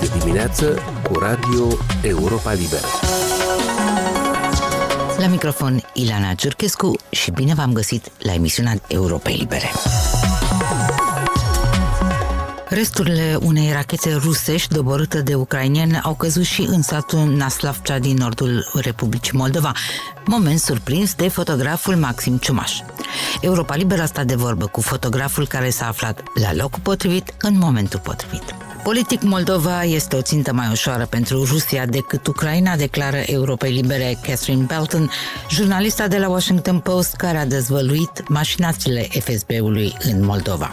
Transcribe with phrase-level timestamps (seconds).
[0.00, 1.66] de dimineață cu Radio
[2.02, 2.86] Europa Liberă.
[5.18, 9.70] La microfon Ilana Ciurchescu și bine v-am găsit la emisiunea Europei Libere.
[12.68, 18.70] Resturile unei rachete rusești doborâtă de ucrainieni au căzut și în satul Naslavcea din nordul
[18.82, 19.72] Republicii Moldova,
[20.26, 22.78] moment surprins de fotograful Maxim Ciumaș.
[23.40, 27.58] Europa Liberă a stat de vorbă cu fotograful care s-a aflat la locul potrivit în
[27.58, 28.54] momentul potrivit.
[28.82, 34.64] Politic, Moldova este o țintă mai ușoară pentru Rusia decât Ucraina, declară Europei Libere Catherine
[34.64, 35.10] Belton,
[35.50, 40.72] jurnalista de la Washington Post care a dezvăluit mașinațiile FSB-ului în Moldova.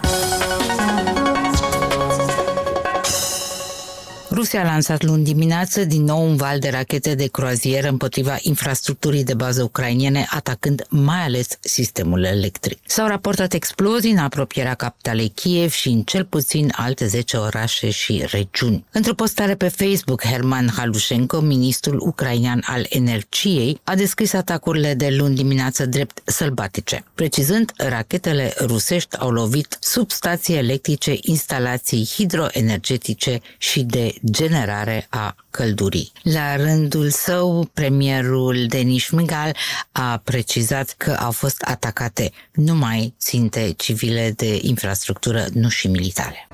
[4.38, 9.24] Rusia a lansat luni dimineață din nou un val de rachete de croazieră împotriva infrastructurii
[9.24, 12.80] de bază ucrainiene, atacând mai ales sistemul electric.
[12.86, 18.26] S-au raportat explozii în apropierea capitalei Kiev și în cel puțin alte 10 orașe și
[18.32, 18.86] regiuni.
[18.92, 25.36] Într-o postare pe Facebook, Herman Halushenko, ministrul ucrainean al energiei, a descris atacurile de luni
[25.36, 27.04] dimineață drept sălbatice.
[27.16, 36.12] Precizând, rachetele rusești au lovit substații electrice, instalații hidroenergetice și de generare a căldurii.
[36.22, 39.56] La rândul său, premierul Denis Migal
[39.92, 46.48] a precizat că au fost atacate numai ținte civile de infrastructură, nu și militare.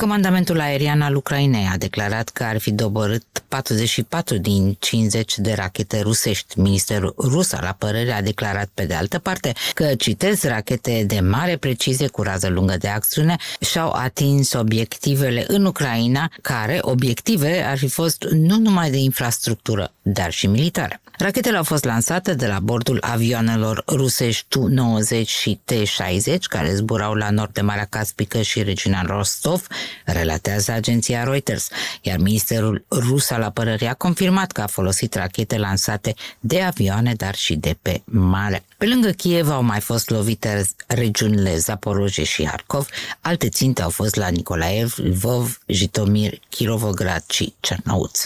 [0.00, 6.00] Comandamentul aerian al Ucrainei a declarat că ar fi doborât 44 din 50 de rachete
[6.00, 6.60] rusești.
[6.60, 11.56] Ministerul rus al apărării a declarat pe de altă parte că, citez, rachete de mare
[11.56, 17.88] precizie cu rază lungă de acțiune și-au atins obiectivele în Ucraina, care obiective ar fi
[17.88, 21.00] fost nu numai de infrastructură, dar și militare.
[21.20, 27.30] Rachetele au fost lansate de la bordul avioanelor rusești Tu-90 și T-60, care zburau la
[27.30, 29.66] nord de Marea Caspică și regiunea Rostov,
[30.04, 31.68] relatează agenția Reuters,
[32.02, 37.34] iar Ministerul Rus al Apărării a confirmat că a folosit rachete lansate de avioane, dar
[37.34, 38.64] și de pe mare.
[38.78, 42.88] Pe lângă Kiev au mai fost lovite regiunile Zaporoje și Harkov,
[43.20, 48.22] alte ținte au fost la Nicolaev, Lvov, Jitomir, Kirovograd și Cernăuț.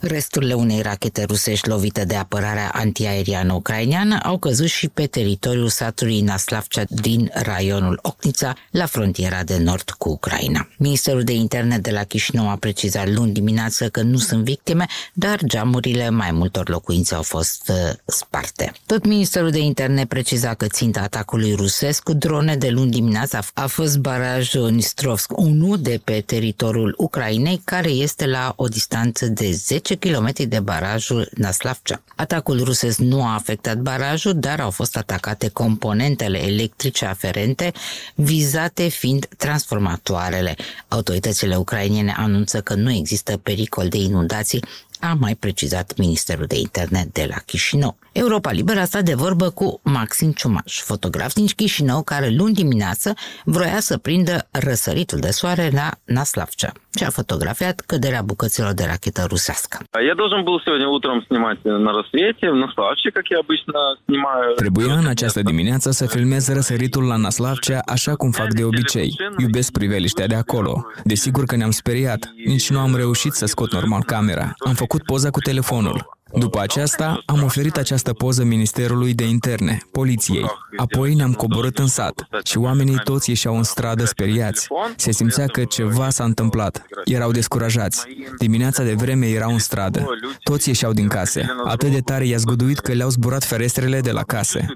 [0.00, 6.20] Resturile unei rachete rusești lovite de apărarea antiaeriană ucraineană au căzut și pe teritoriul satului
[6.20, 10.68] Naslavcea din raionul Ocnița, la frontiera de nord cu Ucraina.
[10.78, 15.40] Ministerul de interne de la Chișinău a precizat luni dimineață că nu sunt victime, dar
[15.44, 18.72] geamurile mai multor locuințe au fost uh, sparte.
[18.86, 23.66] Tot Ministerul de interne preciza că ținta atacului rusesc cu drone de luni dimineață a
[23.66, 29.89] fost barajul Nistrovsk 1 de pe teritoriul Ucrainei, care este la o distanță de 10
[29.90, 32.02] 10 km de barajul Naslavcea.
[32.16, 37.72] Atacul rusesc nu a afectat barajul, dar au fost atacate componentele electrice aferente,
[38.14, 40.56] vizate fiind transformatoarele.
[40.88, 44.64] Autoritățile ucrainiene anunță că nu există pericol de inundații
[44.99, 47.97] a mai precizat Ministerul de Interne de la Chișinău.
[48.11, 53.13] Europa Liberă a stat de vorbă cu Maxim Ciumaș, fotograf din Chișinău, care luni dimineață
[53.45, 59.25] vroia să prindă răsăritul de soare la Naslavcea și a fotografiat căderea bucăților de rachetă
[59.29, 59.77] rusească.
[60.11, 64.53] Я должен был сегодня утром снимать на рассвете, в Наславче, как я обычно снимаю.
[64.55, 69.15] Trebuia în această dimineață să filmez răsăritul la Naslavcea așa cum fac de obicei.
[69.37, 70.85] Iubesc priveliștea de acolo.
[71.03, 72.33] Desigur că ne-am speriat.
[72.45, 74.53] Nici nu am reușit să scot normal camera.
[74.57, 76.19] Am făcut poza cu telefonul.
[76.32, 80.46] După aceasta, am oferit această poză Ministerului de Interne, poliției.
[80.76, 84.68] Apoi ne-am coborât în sat și oamenii toți ieșeau în stradă speriați.
[84.96, 86.86] Se simțea că ceva s-a întâmplat.
[87.04, 88.04] Erau descurajați.
[88.38, 90.06] Dimineața de vreme erau în stradă.
[90.42, 91.46] Toți ieșeau din case.
[91.64, 94.66] Atât de tare i-a zguduit că le-au zburat ferestrele de la case.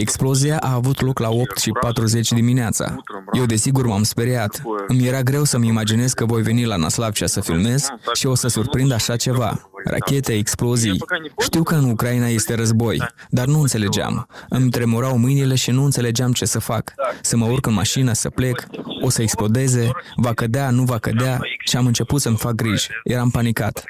[0.00, 2.96] Explozia a avut loc la 8 și 40 dimineața.
[3.32, 4.62] Eu desigur m-am speriat.
[4.86, 8.48] Îmi era greu să-mi imaginez că voi veni la Naslavcea să filmez și o să
[8.48, 9.70] surprind așa ceva.
[9.86, 10.98] Rachete, explozii.
[11.38, 14.28] Știu că în Ucraina este război, dar nu înțelegeam.
[14.48, 16.94] Îmi tremurau mâinile și nu înțelegeam ce să fac.
[17.22, 18.66] Să mă urc în mașină, să plec,
[19.02, 22.88] o să explodeze, va cădea, nu va cădea și am început să-mi fac griji.
[23.04, 23.84] Eram panicat.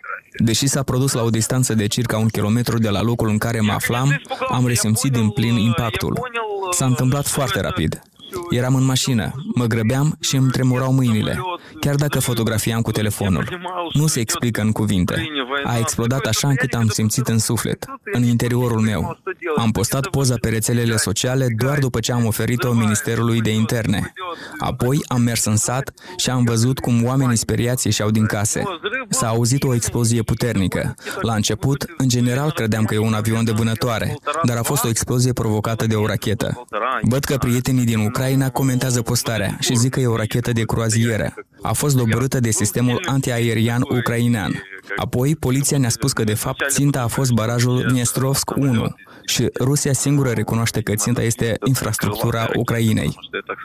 [0.45, 3.61] Deși s-a produs la o distanță de circa un kilometru de la locul în care
[3.61, 6.31] mă aflam, am resimțit din plin impactul.
[6.71, 8.03] S-a întâmplat foarte rapid.
[8.51, 11.41] Eram în mașină, mă grăbeam și îmi tremurau mâinile.
[11.81, 13.61] chiar dacă fotografiam cu telefonul.
[13.93, 15.27] Nu se explică în cuvinte.
[15.65, 19.19] A explodat așa încât am simțit în suflet, în interiorul meu.
[19.57, 24.13] Am postat poza pe rețelele sociale doar după ce am oferit-o Ministerului de Interne.
[24.59, 28.63] Apoi am mers în sat și am văzut cum oamenii speriați ieșeau din case.
[29.09, 30.95] S-a auzit o explozie puternică.
[31.21, 34.89] La început, în general, credeam că e un avion de vânătoare, dar a fost o
[34.89, 36.67] explozie provocată de o rachetă.
[37.03, 41.35] Văd că prietenii din Ucraina comentează postarea și zic că e o rachetă de croazieră.
[41.63, 44.63] A fost dobărâtă de sistemul antiaerian ucrainean.
[44.97, 48.95] Apoi, poliția ne-a spus că, de fapt, ținta a fost barajul Dniestrovsk 1
[49.27, 53.19] și Rusia singură recunoaște că ținta este infrastructura Ucrainei.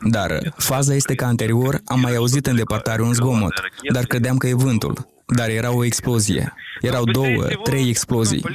[0.09, 3.53] Dar faza este că anterior am mai auzit în depărtare un zgomot,
[3.93, 6.53] dar credeam că e vântul dar era o explozie.
[6.81, 8.45] Erau două, trei explozii.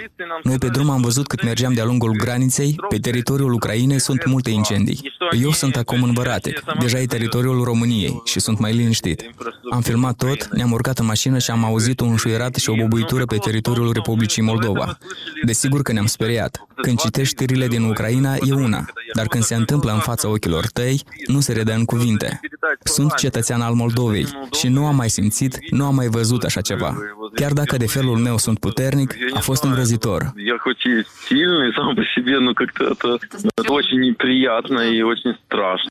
[0.42, 4.50] Noi pe drum am văzut cât mergeam de-a lungul graniței, pe teritoriul Ucrainei sunt multe
[4.50, 5.12] incendii.
[5.42, 9.22] Eu sunt acum în Băratic, deja e teritoriul României și sunt mai liniștit.
[9.70, 13.24] Am filmat tot, ne-am urcat în mașină și am auzit un șuierat și o bubuitură
[13.24, 14.98] pe teritoriul Republicii Moldova.
[15.44, 16.66] Desigur că ne-am speriat.
[16.74, 18.84] Când citești știrile din Ucraina e una,
[19.14, 22.40] dar când se întâmplă în fața ochilor tăi, nu se redă în cuvinte.
[22.84, 26.96] Sunt cetățean al Moldovei și nu am mai simțit, nu am mai văzut așa ceva.
[27.34, 30.32] Chiar dacă de felul meu sunt puternic, a fost îngrozitor.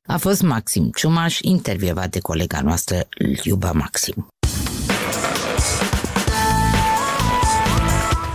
[0.05, 2.95] A fost Maxim Ciumaș, intervievat de colega noastră
[3.43, 4.27] Iuba Maxim.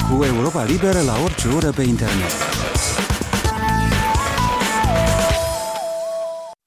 [0.08, 2.49] Cu Europa Liberă la orice oră pe internet.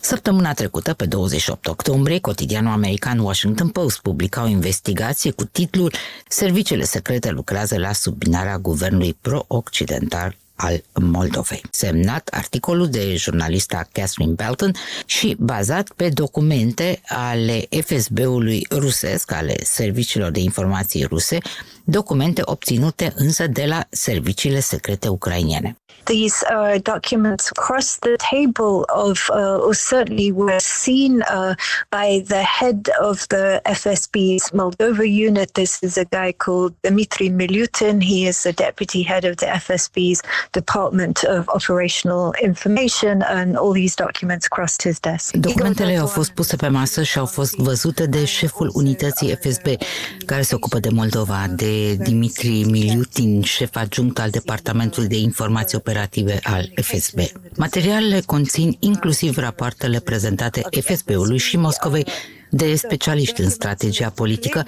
[0.06, 5.92] Săptămâna trecută, pe 28 octombrie, cotidianul american Washington Post publica o investigație cu titlul
[6.28, 11.62] Serviciile secrete lucrează la subminarea guvernului pro-occidental al Moldovei.
[11.72, 14.72] Semnat articolul de jurnalista Catherine Belton
[15.06, 21.38] și bazat pe documente ale FSB-ului rusesc, ale serviciilor de informații ruse,
[21.84, 25.78] documente obținute însă de la serviciile secrete ucrainiene.
[26.06, 31.56] These uh, documents cross the table of, uh, or certainly were seen uh,
[31.90, 35.54] by the head of the FSB's Moldova unit.
[35.54, 38.04] This is a guy called Dmitry Milutin.
[38.04, 43.94] He is the deputy head of the FSB's Department of Operational Information, and all these
[43.95, 45.36] documents crossed his desk.
[45.36, 49.66] Documentele au fost puse pe masă și au fost văzute de șeful unității FSB,
[50.25, 56.40] care se ocupă de Moldova, de Dimitri Miliutin, șef adjunct al Departamentului de Informații Operative
[56.44, 57.19] al FSB.
[57.56, 62.06] Materialele conțin inclusiv rapoartele prezentate FSB-ului și Moscovei
[62.56, 64.64] de specialiști în strategia politică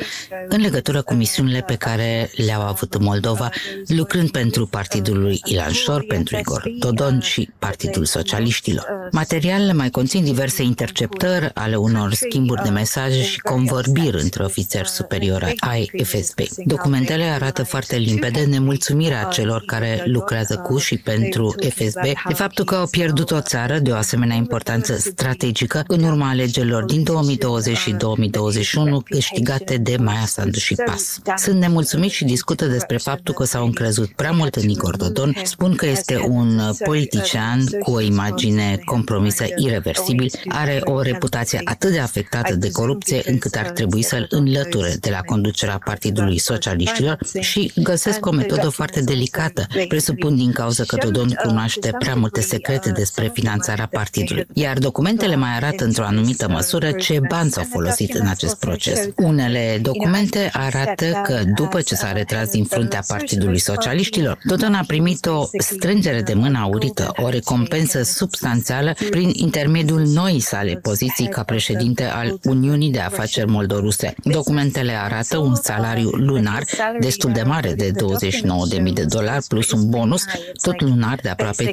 [0.47, 3.49] în legătură cu misiunile pe care le-au avut în Moldova,
[3.87, 8.85] lucrând pentru partidul lui Ilan Șor, pentru Igor Dodon și Partidul Socialiștilor.
[9.11, 15.55] Materialele mai conțin diverse interceptări ale unor schimburi de mesaje și convorbiri între ofițeri superiori
[15.59, 16.39] ai FSB.
[16.65, 22.75] Documentele arată foarte limpede nemulțumirea celor care lucrează cu și pentru FSB de faptul că
[22.75, 27.91] au pierdut o țară de o asemenea importanță strategică în urma alegerilor din 2020 și
[27.91, 31.19] 2021 câștigate de Maia Sandu și PAS.
[31.35, 35.75] Sunt nemulțumit și discută despre faptul că s-au încrezut prea mult în Igor Dodon, spun
[35.75, 42.55] că este un politician cu o imagine compromisă irreversibil, are o reputație atât de afectată
[42.55, 48.31] de corupție încât ar trebui să-l înlăture de la conducerea Partidului Socialiștilor și găsesc o
[48.31, 54.45] metodă foarte delicată, presupun din cauza că Dodon cunoaște prea multe secrete despre finanțarea partidului.
[54.53, 59.07] Iar documentele mai arată într-o anumită măsură ce bani s-au folosit în acest proces.
[59.15, 65.25] Unele documente arată că după ce s-a retras din fruntea Partidului Socialiștilor, Dodon a primit
[65.25, 72.03] o strângere de mână aurită, o recompensă substanțială prin intermediul noii sale poziții ca președinte
[72.03, 74.13] al Uniunii de Afaceri Moldoruse.
[74.23, 76.63] Documentele arată un salariu lunar
[76.99, 80.23] destul de mare de 29.000 de dolari plus un bonus,
[80.61, 81.71] tot lunar de aproape 15.000.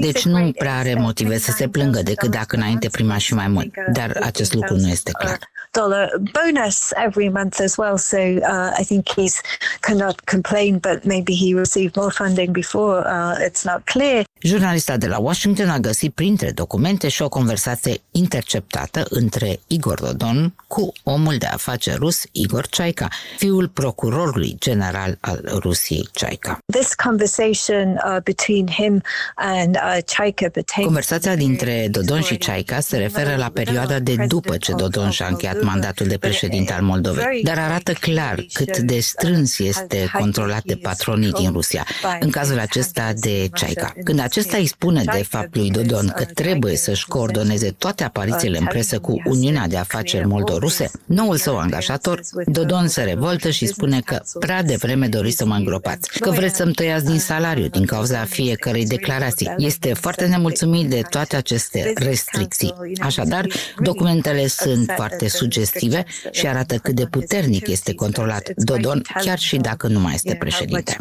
[0.00, 3.74] Deci nu prea are motive să se plângă decât dacă înainte prima și mai mult.
[3.92, 5.38] Dar acest lucru nu este clar.
[5.72, 9.40] Dollar bonus every month as well, so uh, I think he's
[9.80, 13.06] cannot complain, but maybe he received more funding before.
[13.06, 14.25] Uh, it's not clear.
[14.38, 20.54] Jurnalista de la Washington a găsit printre documente și o conversație interceptată între Igor Dodon
[20.66, 26.58] cu omul de afaceri rus Igor Chaica, fiul procurorului general al Rusiei Chaica.
[26.72, 29.02] This conversation uh, between him
[29.34, 30.50] and uh, Chaica
[30.82, 35.62] Conversația dintre Dodon și Chaica se referă la perioada de după ce Dodon și-a încheiat
[35.62, 41.32] mandatul de președinte al Moldovei, dar arată clar cât de strâns este controlat de patronii
[41.32, 41.86] din Rusia,
[42.20, 43.94] în cazul acesta de Chaica.
[44.04, 48.58] Când a acesta îi spune de fapt lui Dodon că trebuie să-și coordoneze toate aparițiile
[48.58, 54.00] în presă cu Uniunea de Afaceri Moldoruse, noul său angajator, Dodon se revoltă și spune
[54.00, 58.24] că prea devreme doriți să mă îngropați, că vreți să-mi tăiați din salariu din cauza
[58.24, 59.54] fiecărei declarații.
[59.56, 62.74] Este foarte nemulțumit de toate aceste restricții.
[63.00, 63.46] Așadar,
[63.78, 69.86] documentele sunt foarte sugestive și arată cât de puternic este controlat Dodon, chiar și dacă
[69.86, 70.96] nu mai este președinte.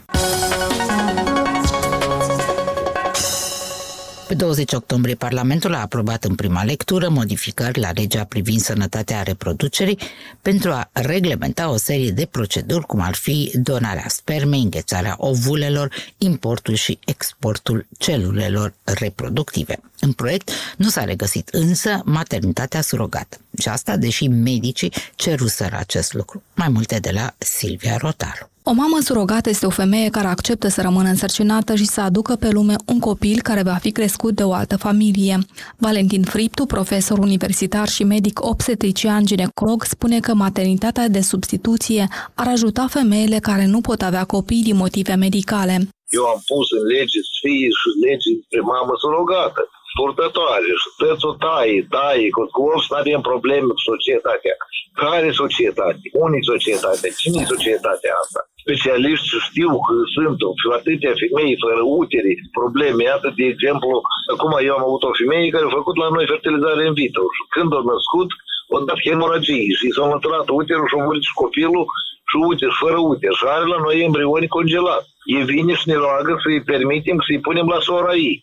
[4.33, 9.99] Pe 20 octombrie, Parlamentul a aprobat în prima lectură modificări la legea privind sănătatea reproducerii
[10.41, 16.73] pentru a reglementa o serie de proceduri, cum ar fi donarea spermei, înghețarea ovulelor, importul
[16.73, 19.79] și exportul celulelor reproductive.
[19.99, 23.37] În proiect nu s-a regăsit însă maternitatea surogată.
[23.59, 26.43] Și asta deși medicii ceruseră acest lucru.
[26.55, 28.52] Mai multe de la Silvia Rotaru.
[28.65, 32.49] O mamă surogată este o femeie care acceptă să rămână însărcinată și să aducă pe
[32.49, 35.37] lume un copil care va fi crescut de o altă familie.
[35.77, 42.85] Valentin Friptu, profesor universitar și medic obstetrician ginecolog, spune că maternitatea de substituție ar ajuta
[42.89, 45.75] femeile care nu pot avea copii din motive medicale.
[46.17, 49.61] Eu am pus în lege să fie și lege despre mamă surogată
[49.99, 52.41] purtătoare și tăți o taie, taie, cu
[52.75, 54.55] of să avem probleme cu societatea.
[55.03, 56.03] Care societate?
[56.25, 57.05] Unii societate?
[57.21, 58.41] Cine e societatea asta?
[58.63, 60.39] Specialiști știu că sunt
[60.77, 63.01] atâtea femei fără utere, probleme.
[63.03, 63.91] Iată, de exemplu,
[64.33, 67.43] acum eu am avut o femeie care a făcut la noi fertilizare în vitro și
[67.53, 68.29] când a născut,
[68.73, 71.85] o dat hemoragii și s-a măturat uterul și a murit și copilul
[72.29, 75.03] și uter, fără uter și are la noi embrioni congelat.
[75.35, 78.37] E vine și ne roagă să-i permitem să-i punem la sora ei.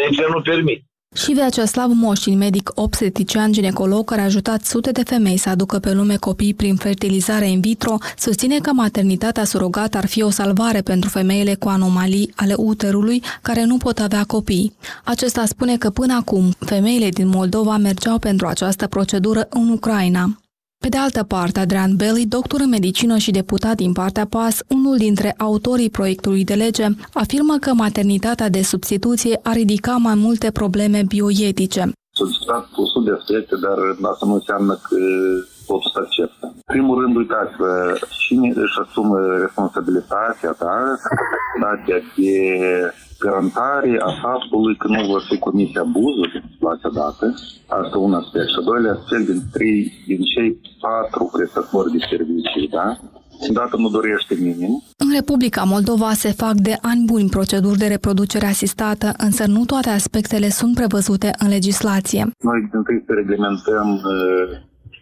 [0.00, 0.84] Legea nu permite.
[1.14, 5.92] Și Vyacheslav Moșin, medic obstetrician ginecolog care a ajutat sute de femei să aducă pe
[5.92, 11.08] lume copii prin fertilizare in vitro, susține că maternitatea surogată ar fi o salvare pentru
[11.08, 14.72] femeile cu anomalii ale uterului care nu pot avea copii.
[15.04, 20.43] Acesta spune că până acum femeile din Moldova mergeau pentru această procedură în Ucraina.
[20.84, 24.96] Pe de altă parte, Adrian Belli, doctor în medicină și deputat din partea PAS, unul
[24.96, 31.02] dintre autorii proiectului de lege, afirmă că maternitatea de substituție ar ridica mai multe probleme
[31.08, 31.82] bioetice.
[32.16, 33.78] S-au discutat cu sute de aspecte, dar
[34.10, 34.96] asta nu înseamnă că
[35.66, 36.44] totul se acceptă.
[36.66, 40.76] În primul rând, uitați-vă, cine își asumă responsabilitatea, da?
[41.62, 42.32] Responsabilitatea de
[43.24, 47.24] garantare a faptului că nu vor fi comise abuzuri la acea dată.
[47.80, 48.48] Asta un aspect.
[48.54, 49.78] Și doilea aspect, din, trei,
[50.10, 50.50] din cei
[50.84, 52.88] patru prestatori de servicii, da?
[53.52, 54.82] Dată nu dorește minim.
[55.04, 59.90] În Republica Moldova se fac de ani buni proceduri de reproducere asistată, însă nu toate
[59.90, 62.22] aspectele sunt prevăzute în legislație.
[62.48, 64.44] Noi din întâi să reglementăm uh,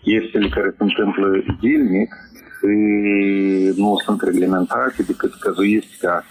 [0.02, 1.26] chestiile care se întâmplă
[1.60, 2.10] zilnic
[2.56, 2.74] și
[3.80, 6.24] nu sunt reglementate decât cazuistica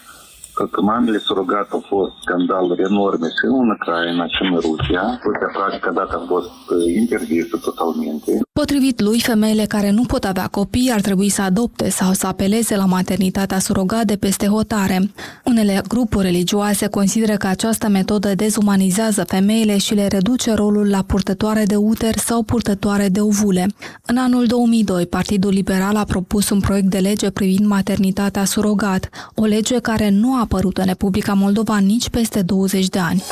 [0.68, 5.03] că mamele surogate au fost scandaluri enorme și în Ucraina și în Rusia.
[5.24, 8.32] Rusia, practic, dată a fost uh, interzisă totalmente.
[8.53, 12.75] Potrivit lui, femeile care nu pot avea copii ar trebui să adopte sau să apeleze
[12.75, 15.12] la maternitatea surogat de peste hotare.
[15.46, 21.63] Unele grupuri religioase consideră că această metodă dezumanizează femeile și le reduce rolul la purtătoare
[21.63, 23.65] de uter sau purtătoare de ovule.
[24.06, 29.46] În anul 2002, Partidul Liberal a propus un proiect de lege privind maternitatea surogat, o
[29.46, 33.24] lege care nu a apărut în Republica Moldova nici peste 20 de ani.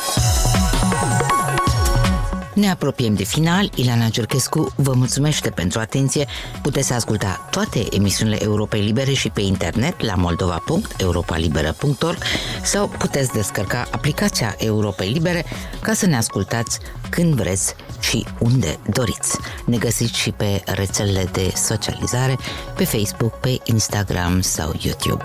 [2.54, 3.72] Ne apropiem de final.
[3.76, 6.26] Ileana Cerchescu vă mulțumește pentru atenție.
[6.62, 12.18] Puteți asculta toate emisiunile Europei Libere și pe internet la moldova.europalibera.org
[12.64, 15.46] sau puteți descărca aplicația Europei Libere
[15.82, 19.38] ca să ne ascultați când vreți și unde doriți.
[19.66, 22.38] Ne găsiți și pe rețelele de socializare,
[22.76, 25.24] pe Facebook, pe Instagram sau YouTube.